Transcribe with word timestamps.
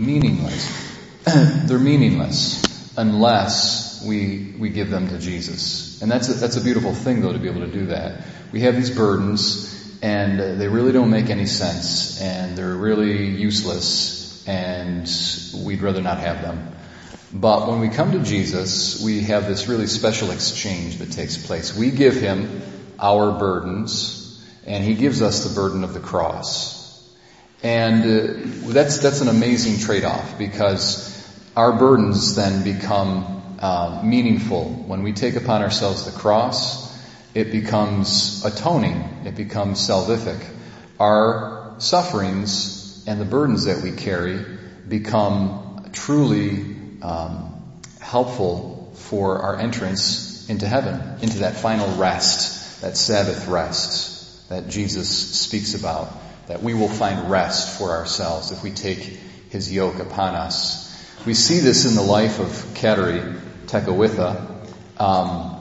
meaningless. 0.00 0.88
They're 1.24 1.78
meaningless 1.78 2.62
unless 2.96 4.04
we, 4.04 4.54
we 4.58 4.70
give 4.70 4.90
them 4.90 5.08
to 5.08 5.18
Jesus. 5.18 6.02
And 6.02 6.10
that's 6.10 6.28
a, 6.28 6.34
that's 6.34 6.56
a 6.56 6.62
beautiful 6.62 6.94
thing 6.94 7.20
though 7.20 7.32
to 7.32 7.38
be 7.38 7.48
able 7.48 7.60
to 7.60 7.72
do 7.72 7.86
that. 7.86 8.24
We 8.52 8.62
have 8.62 8.76
these 8.76 8.90
burdens 8.90 9.68
and 10.02 10.60
they 10.60 10.68
really 10.68 10.92
don't 10.92 11.10
make 11.10 11.28
any 11.28 11.46
sense 11.46 12.20
and 12.20 12.56
they're 12.56 12.74
really 12.74 13.26
useless 13.26 14.46
and 14.48 15.08
we'd 15.64 15.82
rather 15.82 16.02
not 16.02 16.18
have 16.18 16.42
them. 16.42 16.72
But 17.32 17.68
when 17.68 17.80
we 17.80 17.90
come 17.90 18.12
to 18.12 18.20
Jesus, 18.20 19.00
we 19.00 19.20
have 19.22 19.46
this 19.46 19.68
really 19.68 19.86
special 19.86 20.32
exchange 20.32 20.98
that 20.98 21.12
takes 21.12 21.36
place. 21.46 21.76
We 21.76 21.90
give 21.90 22.16
him 22.16 22.62
our 22.98 23.38
burdens 23.38 24.44
and 24.66 24.82
he 24.82 24.94
gives 24.94 25.22
us 25.22 25.44
the 25.44 25.54
burden 25.54 25.84
of 25.84 25.94
the 25.94 26.00
cross. 26.00 26.79
And 27.62 28.02
uh, 28.02 28.72
that's, 28.72 28.98
that's 28.98 29.20
an 29.20 29.28
amazing 29.28 29.78
trade-off 29.84 30.38
because 30.38 31.08
our 31.56 31.78
burdens 31.78 32.36
then 32.36 32.64
become 32.64 33.58
uh, 33.58 34.00
meaningful. 34.02 34.64
When 34.64 35.02
we 35.02 35.12
take 35.12 35.36
upon 35.36 35.62
ourselves 35.62 36.10
the 36.10 36.18
cross, 36.18 36.90
it 37.34 37.52
becomes 37.52 38.44
atoning. 38.44 39.26
It 39.26 39.36
becomes 39.36 39.78
salvific. 39.86 40.42
Our 40.98 41.74
sufferings 41.78 43.04
and 43.06 43.20
the 43.20 43.24
burdens 43.24 43.64
that 43.64 43.82
we 43.82 43.92
carry 43.92 44.44
become 44.88 45.90
truly 45.92 46.76
um, 47.02 47.62
helpful 48.00 48.92
for 48.94 49.38
our 49.38 49.58
entrance 49.58 50.48
into 50.48 50.66
heaven, 50.66 51.18
into 51.22 51.40
that 51.40 51.56
final 51.56 51.96
rest, 51.96 52.80
that 52.80 52.96
Sabbath 52.96 53.46
rest 53.48 54.48
that 54.48 54.68
Jesus 54.68 55.08
speaks 55.08 55.74
about, 55.74 56.12
that 56.50 56.64
we 56.64 56.74
will 56.74 56.88
find 56.88 57.30
rest 57.30 57.78
for 57.78 57.90
ourselves 57.90 58.50
if 58.50 58.64
we 58.64 58.72
take 58.72 58.98
his 59.50 59.72
yoke 59.72 60.00
upon 60.00 60.34
us. 60.34 60.90
We 61.24 61.32
see 61.34 61.60
this 61.60 61.86
in 61.86 61.94
the 61.94 62.02
life 62.02 62.40
of 62.40 62.48
Kateri 62.74 63.40
Tekakwitha. 63.66 64.48
Um, 64.98 65.56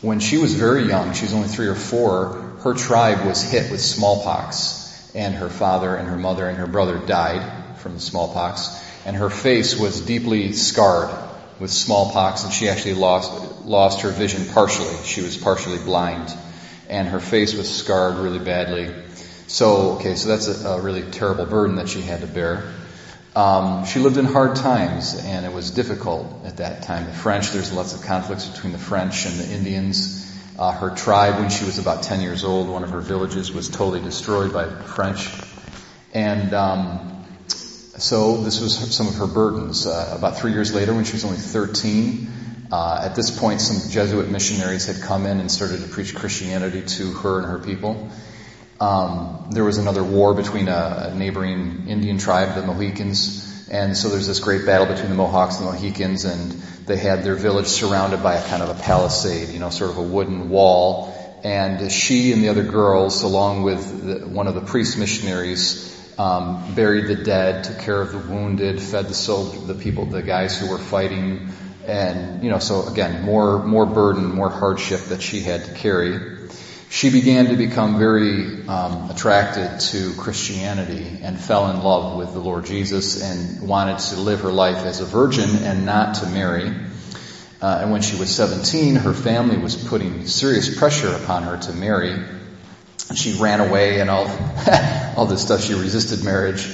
when 0.00 0.18
she 0.18 0.38
was 0.38 0.54
very 0.54 0.84
young, 0.88 1.12
she 1.12 1.26
was 1.26 1.34
only 1.34 1.48
three 1.48 1.66
or 1.66 1.74
four, 1.74 2.56
her 2.62 2.72
tribe 2.72 3.26
was 3.26 3.42
hit 3.42 3.70
with 3.70 3.82
smallpox, 3.82 5.12
and 5.14 5.34
her 5.34 5.50
father 5.50 5.94
and 5.94 6.08
her 6.08 6.16
mother 6.16 6.48
and 6.48 6.56
her 6.56 6.66
brother 6.66 6.96
died 6.96 7.76
from 7.76 7.92
the 7.92 8.00
smallpox, 8.00 8.82
and 9.04 9.16
her 9.16 9.28
face 9.28 9.78
was 9.78 10.00
deeply 10.00 10.54
scarred 10.54 11.10
with 11.58 11.70
smallpox, 11.70 12.44
and 12.44 12.52
she 12.52 12.70
actually 12.70 12.94
lost 12.94 13.30
lost 13.66 14.00
her 14.00 14.10
vision 14.10 14.46
partially. 14.54 15.04
She 15.04 15.20
was 15.20 15.36
partially 15.36 15.84
blind, 15.84 16.32
and 16.88 17.08
her 17.08 17.20
face 17.20 17.52
was 17.52 17.68
scarred 17.68 18.16
really 18.16 18.38
badly. 18.38 18.90
So, 19.50 19.96
okay, 19.96 20.14
so 20.14 20.28
that's 20.28 20.46
a, 20.46 20.68
a 20.68 20.80
really 20.80 21.02
terrible 21.02 21.44
burden 21.44 21.74
that 21.76 21.88
she 21.88 22.02
had 22.02 22.20
to 22.20 22.28
bear. 22.28 22.72
Um, 23.34 23.84
she 23.84 23.98
lived 23.98 24.16
in 24.16 24.24
hard 24.24 24.54
times, 24.54 25.20
and 25.24 25.44
it 25.44 25.52
was 25.52 25.72
difficult 25.72 26.44
at 26.44 26.58
that 26.58 26.84
time. 26.84 27.06
The 27.06 27.12
French, 27.12 27.50
there's 27.50 27.72
lots 27.72 27.92
of 27.92 28.02
conflicts 28.02 28.46
between 28.46 28.72
the 28.72 28.78
French 28.78 29.26
and 29.26 29.34
the 29.40 29.52
Indians. 29.52 30.24
Uh, 30.56 30.70
her 30.70 30.90
tribe, 30.90 31.40
when 31.40 31.50
she 31.50 31.64
was 31.64 31.78
about 31.78 32.04
10 32.04 32.20
years 32.20 32.44
old, 32.44 32.68
one 32.68 32.84
of 32.84 32.90
her 32.90 33.00
villages 33.00 33.50
was 33.50 33.68
totally 33.68 34.00
destroyed 34.00 34.52
by 34.52 34.66
the 34.66 34.84
French. 34.84 35.28
And 36.14 36.54
um, 36.54 37.24
so 37.48 38.36
this 38.44 38.60
was 38.60 38.94
some 38.94 39.08
of 39.08 39.16
her 39.16 39.26
burdens. 39.26 39.84
Uh, 39.84 40.14
about 40.16 40.38
three 40.38 40.52
years 40.52 40.72
later, 40.72 40.94
when 40.94 41.02
she 41.02 41.14
was 41.14 41.24
only 41.24 41.38
13, 41.38 42.30
uh, 42.70 43.00
at 43.02 43.16
this 43.16 43.36
point, 43.36 43.60
some 43.60 43.90
Jesuit 43.90 44.28
missionaries 44.28 44.86
had 44.86 45.02
come 45.02 45.26
in 45.26 45.40
and 45.40 45.50
started 45.50 45.80
to 45.80 45.88
preach 45.88 46.14
Christianity 46.14 46.82
to 46.82 47.12
her 47.14 47.38
and 47.38 47.46
her 47.48 47.58
people. 47.58 48.10
Um, 48.80 49.48
there 49.50 49.64
was 49.64 49.76
another 49.76 50.02
war 50.02 50.32
between 50.32 50.68
a, 50.68 51.10
a, 51.10 51.14
neighboring 51.14 51.86
Indian 51.88 52.16
tribe, 52.16 52.54
the 52.54 52.62
Mohicans, 52.62 53.68
and 53.70 53.94
so 53.94 54.08
there's 54.08 54.26
this 54.26 54.40
great 54.40 54.64
battle 54.64 54.86
between 54.86 55.10
the 55.10 55.16
Mohawks 55.16 55.58
and 55.58 55.68
the 55.68 55.72
Mohicans, 55.72 56.24
and 56.24 56.52
they 56.86 56.96
had 56.96 57.22
their 57.22 57.34
village 57.34 57.66
surrounded 57.66 58.22
by 58.22 58.36
a 58.36 58.48
kind 58.48 58.62
of 58.62 58.70
a 58.70 58.82
palisade, 58.82 59.50
you 59.50 59.58
know, 59.58 59.68
sort 59.68 59.90
of 59.90 59.98
a 59.98 60.02
wooden 60.02 60.48
wall. 60.48 61.14
And 61.44 61.92
she 61.92 62.32
and 62.32 62.42
the 62.42 62.48
other 62.48 62.64
girls, 62.64 63.22
along 63.22 63.64
with 63.64 64.04
the, 64.04 64.26
one 64.26 64.46
of 64.46 64.54
the 64.54 64.62
priest 64.62 64.98
missionaries, 64.98 65.86
um, 66.18 66.74
buried 66.74 67.06
the 67.06 67.22
dead, 67.22 67.64
took 67.64 67.80
care 67.80 68.00
of 68.00 68.12
the 68.12 68.18
wounded, 68.18 68.80
fed 68.80 69.08
the 69.08 69.66
the 69.66 69.74
people, 69.74 70.06
the 70.06 70.22
guys 70.22 70.58
who 70.58 70.70
were 70.70 70.78
fighting, 70.78 71.50
and 71.86 72.42
you 72.42 72.48
know, 72.50 72.58
so 72.58 72.86
again, 72.88 73.24
more 73.24 73.62
more 73.62 73.84
burden, 73.86 74.34
more 74.34 74.50
hardship 74.50 75.00
that 75.08 75.20
she 75.20 75.40
had 75.40 75.66
to 75.66 75.74
carry 75.74 76.39
she 76.90 77.08
began 77.08 77.46
to 77.46 77.56
become 77.56 77.98
very 78.00 78.66
um, 78.66 79.10
attracted 79.10 79.78
to 79.78 80.12
Christianity 80.14 81.20
and 81.22 81.40
fell 81.40 81.70
in 81.70 81.84
love 81.84 82.18
with 82.18 82.32
the 82.32 82.40
Lord 82.40 82.66
Jesus 82.66 83.22
and 83.22 83.66
wanted 83.66 84.00
to 84.00 84.16
live 84.16 84.40
her 84.40 84.50
life 84.50 84.78
as 84.78 85.00
a 85.00 85.04
virgin 85.04 85.48
and 85.62 85.86
not 85.86 86.16
to 86.16 86.26
marry. 86.26 86.68
Uh, 87.62 87.78
and 87.82 87.92
when 87.92 88.02
she 88.02 88.18
was 88.18 88.34
17, 88.34 88.96
her 88.96 89.12
family 89.12 89.56
was 89.56 89.76
putting 89.76 90.26
serious 90.26 90.76
pressure 90.76 91.14
upon 91.14 91.44
her 91.44 91.58
to 91.58 91.72
marry. 91.72 92.24
She 93.14 93.38
ran 93.38 93.60
away 93.60 94.00
and 94.00 94.10
all, 94.10 94.26
all 95.16 95.26
this 95.26 95.42
stuff. 95.42 95.62
She 95.62 95.74
resisted 95.74 96.24
marriage. 96.24 96.68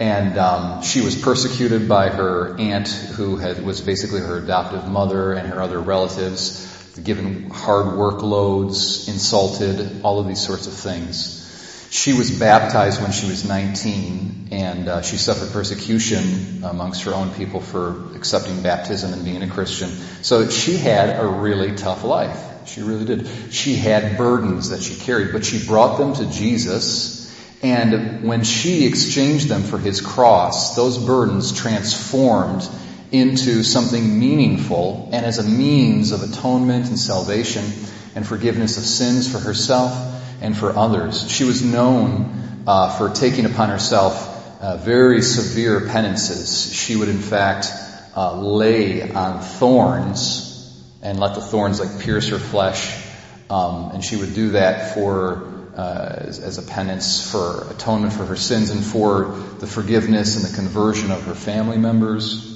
And 0.00 0.36
um, 0.36 0.82
she 0.82 1.00
was 1.00 1.14
persecuted 1.14 1.88
by 1.88 2.08
her 2.08 2.58
aunt, 2.58 2.88
who 2.88 3.36
had, 3.36 3.64
was 3.64 3.82
basically 3.82 4.20
her 4.20 4.38
adoptive 4.38 4.88
mother, 4.88 5.32
and 5.34 5.46
her 5.46 5.62
other 5.62 5.78
relatives 5.78 6.66
given 7.02 7.50
hard 7.50 7.86
workloads, 7.86 9.08
insulted, 9.08 10.02
all 10.02 10.18
of 10.18 10.26
these 10.26 10.40
sorts 10.40 10.66
of 10.66 10.72
things. 10.72 11.36
She 11.90 12.12
was 12.12 12.30
baptized 12.30 13.02
when 13.02 13.10
she 13.10 13.26
was 13.26 13.44
19, 13.48 14.48
and 14.52 14.88
uh, 14.88 15.02
she 15.02 15.16
suffered 15.16 15.52
persecution 15.52 16.62
amongst 16.62 17.02
her 17.02 17.12
own 17.12 17.34
people 17.34 17.60
for 17.60 18.14
accepting 18.14 18.62
baptism 18.62 19.12
and 19.12 19.24
being 19.24 19.42
a 19.42 19.48
Christian. 19.48 19.90
So 20.22 20.48
she 20.48 20.76
had 20.76 21.18
a 21.18 21.26
really 21.26 21.74
tough 21.74 22.04
life. 22.04 22.46
She 22.66 22.82
really 22.82 23.04
did. 23.04 23.26
She 23.50 23.74
had 23.74 24.16
burdens 24.16 24.70
that 24.70 24.82
she 24.82 24.94
carried, 24.94 25.32
but 25.32 25.44
she 25.44 25.66
brought 25.66 25.98
them 25.98 26.14
to 26.14 26.30
Jesus. 26.30 27.20
And 27.62 28.22
when 28.22 28.44
she 28.44 28.86
exchanged 28.86 29.48
them 29.48 29.62
for 29.62 29.78
his 29.78 30.00
cross, 30.00 30.76
those 30.76 30.96
burdens 30.96 31.52
transformed 31.52 32.62
into 33.12 33.62
something 33.62 34.18
meaningful 34.18 35.08
and 35.12 35.26
as 35.26 35.38
a 35.38 35.48
means 35.48 36.12
of 36.12 36.22
atonement 36.22 36.88
and 36.88 36.98
salvation 36.98 37.64
and 38.14 38.26
forgiveness 38.26 38.76
of 38.76 38.84
sins 38.84 39.30
for 39.30 39.38
herself 39.38 39.92
and 40.40 40.56
for 40.56 40.76
others. 40.76 41.30
She 41.30 41.44
was 41.44 41.62
known 41.62 42.64
uh, 42.66 42.96
for 42.96 43.10
taking 43.10 43.46
upon 43.46 43.68
herself 43.68 44.60
uh, 44.60 44.76
very 44.76 45.22
severe 45.22 45.88
penances. 45.88 46.72
She 46.72 46.96
would 46.96 47.08
in 47.08 47.18
fact 47.18 47.68
uh, 48.16 48.40
lay 48.40 49.10
on 49.10 49.40
thorns 49.40 50.46
and 51.02 51.18
let 51.18 51.34
the 51.34 51.40
thorns 51.40 51.80
like 51.80 52.00
pierce 52.00 52.28
her 52.28 52.38
flesh. 52.38 52.94
Um, 53.48 53.90
and 53.92 54.04
she 54.04 54.16
would 54.16 54.34
do 54.34 54.50
that 54.50 54.94
for 54.94 55.48
uh, 55.76 56.24
as, 56.26 56.40
as, 56.40 56.58
a 56.58 56.62
penance 56.62 57.30
for 57.30 57.66
atonement 57.70 58.12
for 58.12 58.26
her 58.26 58.36
sins 58.36 58.70
and 58.70 58.84
for 58.84 59.36
the 59.60 59.66
forgiveness 59.66 60.36
and 60.36 60.44
the 60.44 60.56
conversion 60.56 61.10
of 61.10 61.22
her 61.24 61.34
family 61.34 61.78
members. 61.78 62.49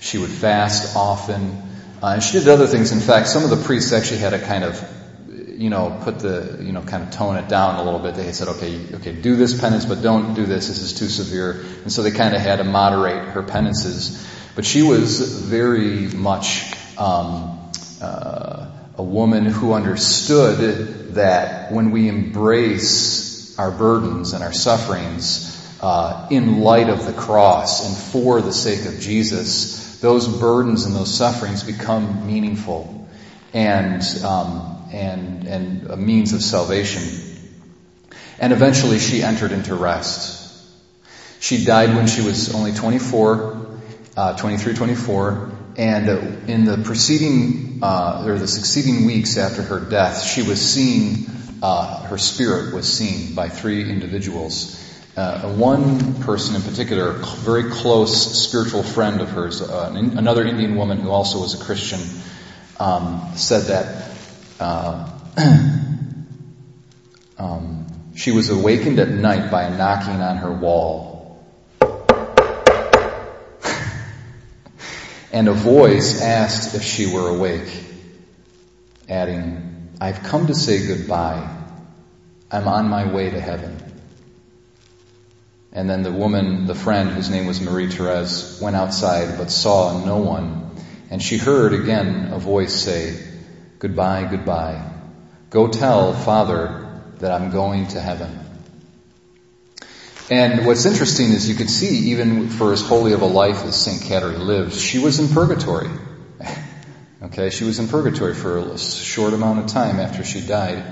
She 0.00 0.18
would 0.18 0.30
fast 0.30 0.96
often. 0.96 1.62
Uh, 2.02 2.14
and 2.14 2.22
she 2.22 2.38
did 2.38 2.48
other 2.48 2.66
things. 2.66 2.92
In 2.92 3.00
fact, 3.00 3.28
some 3.28 3.44
of 3.44 3.50
the 3.50 3.62
priests 3.64 3.92
actually 3.92 4.18
had 4.18 4.30
to 4.30 4.38
kind 4.38 4.64
of, 4.64 4.82
you 5.28 5.68
know, 5.68 6.00
put 6.02 6.18
the, 6.18 6.58
you 6.60 6.72
know, 6.72 6.82
kind 6.82 7.02
of 7.02 7.10
tone 7.10 7.36
it 7.36 7.48
down 7.48 7.76
a 7.76 7.84
little 7.84 8.00
bit. 8.00 8.14
They 8.14 8.32
said, 8.32 8.48
okay, 8.48 8.80
okay, 8.94 9.12
do 9.12 9.36
this 9.36 9.60
penance, 9.60 9.84
but 9.84 10.02
don't 10.02 10.34
do 10.34 10.46
this. 10.46 10.68
This 10.68 10.80
is 10.80 10.94
too 10.94 11.08
severe. 11.08 11.62
And 11.82 11.92
so 11.92 12.02
they 12.02 12.10
kind 12.10 12.34
of 12.34 12.40
had 12.40 12.56
to 12.56 12.64
moderate 12.64 13.28
her 13.28 13.42
penances. 13.42 14.26
But 14.56 14.64
she 14.64 14.82
was 14.82 15.44
very 15.44 16.08
much 16.08 16.72
um, 16.98 17.70
uh, 18.00 18.70
a 18.96 19.02
woman 19.02 19.44
who 19.44 19.72
understood 19.74 21.14
that 21.14 21.72
when 21.72 21.90
we 21.90 22.08
embrace 22.08 23.58
our 23.58 23.70
burdens 23.70 24.32
and 24.32 24.42
our 24.42 24.52
sufferings 24.52 25.46
uh, 25.80 26.28
in 26.30 26.60
light 26.60 26.88
of 26.88 27.06
the 27.06 27.12
cross 27.12 27.86
and 27.86 27.96
for 28.12 28.40
the 28.40 28.52
sake 28.52 28.86
of 28.86 29.00
Jesus, 29.00 29.79
those 30.00 30.26
burdens 30.28 30.86
and 30.86 30.94
those 30.94 31.12
sufferings 31.12 31.62
become 31.62 32.26
meaningful 32.26 33.08
and, 33.52 34.02
um, 34.24 34.88
and, 34.92 35.46
and 35.46 35.86
a 35.90 35.96
means 35.96 36.32
of 36.32 36.42
salvation. 36.42 37.02
And 38.38 38.52
eventually 38.52 38.98
she 38.98 39.22
entered 39.22 39.52
into 39.52 39.74
rest. 39.74 40.38
She 41.40 41.64
died 41.64 41.94
when 41.94 42.06
she 42.06 42.22
was 42.22 42.54
only 42.54 42.72
24, 42.72 43.78
uh, 44.16 44.36
23, 44.36 44.74
24, 44.74 45.52
and 45.76 46.48
in 46.48 46.64
the 46.64 46.78
preceding, 46.84 47.80
uh, 47.82 48.24
or 48.26 48.38
the 48.38 48.48
succeeding 48.48 49.06
weeks 49.06 49.36
after 49.36 49.62
her 49.62 49.80
death, 49.80 50.22
she 50.22 50.42
was 50.42 50.60
seen, 50.60 51.30
uh, 51.62 52.02
her 52.04 52.18
spirit 52.18 52.74
was 52.74 52.90
seen 52.90 53.34
by 53.34 53.48
three 53.48 53.88
individuals 53.88 54.79
uh, 55.20 55.52
one 55.52 56.14
person 56.22 56.56
in 56.56 56.62
particular, 56.62 57.10
a 57.10 57.18
very 57.18 57.70
close 57.70 58.42
spiritual 58.42 58.82
friend 58.82 59.20
of 59.20 59.28
hers, 59.28 59.60
uh, 59.60 59.92
another 59.94 60.46
Indian 60.46 60.76
woman 60.76 60.98
who 60.98 61.10
also 61.10 61.40
was 61.40 61.60
a 61.60 61.62
Christian, 61.62 62.00
um, 62.78 63.30
said 63.34 63.64
that 63.64 64.10
uh, 64.58 65.10
um, 67.38 67.86
she 68.16 68.30
was 68.30 68.48
awakened 68.48 68.98
at 68.98 69.10
night 69.10 69.50
by 69.50 69.64
a 69.64 69.76
knocking 69.76 70.22
on 70.22 70.38
her 70.38 70.52
wall. 70.52 71.44
And 75.32 75.46
a 75.46 75.52
voice 75.52 76.20
asked 76.20 76.74
if 76.74 76.82
she 76.82 77.06
were 77.06 77.28
awake, 77.28 77.84
adding, 79.08 79.90
I've 80.00 80.24
come 80.24 80.48
to 80.48 80.56
say 80.56 80.88
goodbye. 80.88 81.48
I'm 82.50 82.66
on 82.66 82.88
my 82.88 83.12
way 83.12 83.30
to 83.30 83.40
heaven. 83.40 83.99
And 85.72 85.88
then 85.88 86.02
the 86.02 86.12
woman, 86.12 86.66
the 86.66 86.74
friend 86.74 87.10
whose 87.10 87.30
name 87.30 87.46
was 87.46 87.60
Marie 87.60 87.88
Therese, 87.88 88.60
went 88.60 88.76
outside 88.76 89.38
but 89.38 89.50
saw 89.50 90.04
no 90.04 90.18
one. 90.18 90.70
And 91.10 91.22
she 91.22 91.38
heard 91.38 91.72
again 91.72 92.30
a 92.32 92.38
voice 92.38 92.74
say, 92.74 93.16
Goodbye, 93.78 94.28
goodbye. 94.30 94.84
Go 95.50 95.68
tell 95.68 96.12
Father 96.12 97.00
that 97.18 97.32
I'm 97.32 97.50
going 97.50 97.88
to 97.88 98.00
heaven. 98.00 98.38
And 100.30 100.64
what's 100.64 100.86
interesting 100.86 101.30
is 101.30 101.48
you 101.48 101.56
could 101.56 101.70
see, 101.70 102.10
even 102.10 102.48
for 102.50 102.72
as 102.72 102.82
holy 102.82 103.12
of 103.14 103.22
a 103.22 103.26
life 103.26 103.64
as 103.64 103.74
St. 103.74 104.02
Catherine 104.02 104.46
lived, 104.46 104.74
she 104.74 105.00
was 105.00 105.18
in 105.18 105.28
purgatory. 105.28 105.90
okay, 107.22 107.50
she 107.50 107.64
was 107.64 107.80
in 107.80 107.88
purgatory 107.88 108.34
for 108.34 108.58
a 108.58 108.78
short 108.78 109.34
amount 109.34 109.58
of 109.58 109.66
time 109.66 109.98
after 109.98 110.22
she 110.22 110.40
died. 110.40 110.84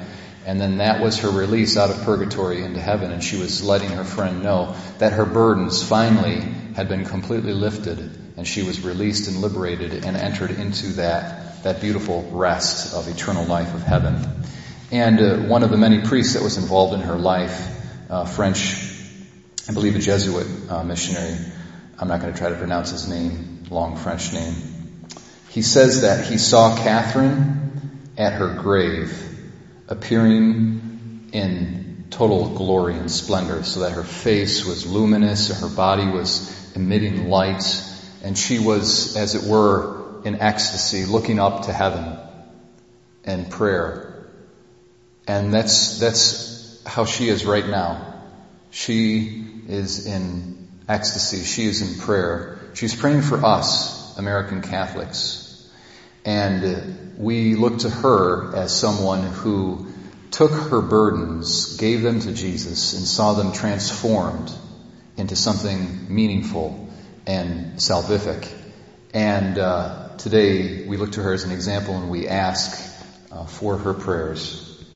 And 0.48 0.58
then 0.58 0.78
that 0.78 1.02
was 1.02 1.18
her 1.18 1.28
release 1.28 1.76
out 1.76 1.90
of 1.90 2.00
purgatory 2.04 2.62
into 2.62 2.80
heaven, 2.80 3.12
and 3.12 3.22
she 3.22 3.36
was 3.36 3.62
letting 3.62 3.90
her 3.90 4.02
friend 4.02 4.42
know 4.42 4.74
that 4.96 5.12
her 5.12 5.26
burdens 5.26 5.82
finally 5.82 6.40
had 6.74 6.88
been 6.88 7.04
completely 7.04 7.52
lifted, 7.52 7.98
and 8.38 8.48
she 8.48 8.62
was 8.62 8.80
released 8.80 9.28
and 9.28 9.42
liberated 9.42 10.06
and 10.06 10.16
entered 10.16 10.52
into 10.52 10.86
that, 10.94 11.62
that 11.64 11.82
beautiful 11.82 12.22
rest 12.32 12.94
of 12.94 13.08
eternal 13.08 13.44
life 13.44 13.74
of 13.74 13.82
heaven. 13.82 14.26
And 14.90 15.20
uh, 15.20 15.36
one 15.40 15.64
of 15.64 15.70
the 15.70 15.76
many 15.76 16.00
priests 16.00 16.32
that 16.32 16.42
was 16.42 16.56
involved 16.56 16.94
in 16.94 17.00
her 17.00 17.16
life, 17.16 17.68
uh, 18.08 18.24
French, 18.24 18.90
I 19.68 19.74
believe 19.74 19.96
a 19.96 19.98
Jesuit 19.98 20.46
uh, 20.70 20.82
missionary, 20.82 21.36
I'm 21.98 22.08
not 22.08 22.22
going 22.22 22.32
to 22.32 22.38
try 22.38 22.48
to 22.48 22.56
pronounce 22.56 22.90
his 22.90 23.06
name, 23.06 23.64
long 23.68 23.96
French 23.98 24.32
name. 24.32 24.54
He 25.50 25.60
says 25.60 26.00
that 26.00 26.24
he 26.24 26.38
saw 26.38 26.74
Catherine 26.74 28.00
at 28.16 28.32
her 28.32 28.54
grave 28.54 29.27
appearing 29.88 31.28
in 31.32 32.06
total 32.10 32.48
glory 32.48 32.94
and 32.94 33.10
splendor, 33.10 33.62
so 33.62 33.80
that 33.80 33.92
her 33.92 34.04
face 34.04 34.64
was 34.64 34.86
luminous, 34.86 35.50
and 35.50 35.60
her 35.60 35.74
body 35.74 36.06
was 36.06 36.74
emitting 36.74 37.28
light, 37.28 37.82
and 38.22 38.36
she 38.36 38.58
was, 38.58 39.16
as 39.16 39.34
it 39.34 39.48
were, 39.48 40.22
in 40.24 40.40
ecstasy, 40.40 41.04
looking 41.04 41.38
up 41.38 41.62
to 41.62 41.72
heaven 41.72 42.18
and 43.24 43.50
prayer. 43.50 44.26
And 45.26 45.52
that's, 45.52 45.98
that's 45.98 46.82
how 46.86 47.04
she 47.04 47.28
is 47.28 47.44
right 47.44 47.66
now. 47.66 48.14
She 48.70 49.46
is 49.68 50.06
in 50.06 50.68
ecstasy. 50.88 51.44
She 51.44 51.66
is 51.66 51.82
in 51.82 51.98
prayer. 51.98 52.58
She's 52.74 52.94
praying 52.94 53.22
for 53.22 53.44
us, 53.44 54.16
American 54.18 54.62
Catholics. 54.62 55.47
And 56.28 57.16
we 57.16 57.54
look 57.54 57.78
to 57.78 57.88
her 57.88 58.54
as 58.54 58.78
someone 58.78 59.22
who 59.22 59.86
took 60.30 60.50
her 60.50 60.82
burdens, 60.82 61.78
gave 61.78 62.02
them 62.02 62.20
to 62.20 62.34
Jesus, 62.34 62.92
and 62.92 63.06
saw 63.06 63.32
them 63.32 63.52
transformed 63.52 64.52
into 65.16 65.34
something 65.36 66.14
meaningful 66.14 66.86
and 67.26 67.76
salvific. 67.76 68.46
And 69.14 69.56
uh, 69.56 70.10
today 70.18 70.86
we 70.86 70.98
look 70.98 71.12
to 71.12 71.22
her 71.22 71.32
as 71.32 71.44
an 71.44 71.50
example 71.50 71.96
and 71.96 72.10
we 72.10 72.28
ask 72.28 72.78
uh, 73.32 73.46
for 73.46 73.78
her 73.78 73.94
prayers. 73.94 74.77